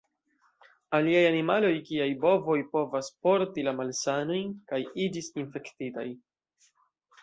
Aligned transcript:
Aliaj 0.99 1.21
animaloj 1.31 1.71
kiaj 1.91 2.09
bovoj 2.25 2.57
povas 2.73 3.13
porti 3.29 3.69
la 3.71 3.77
malsanojn 3.83 4.53
kaj 4.75 4.85
iĝis 5.09 5.35
infektitaj. 5.47 6.13